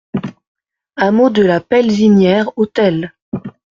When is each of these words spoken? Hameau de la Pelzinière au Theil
Hameau 0.95 1.29
de 1.29 1.43
la 1.43 1.59
Pelzinière 1.61 2.49
au 2.57 2.65
Theil 2.65 3.11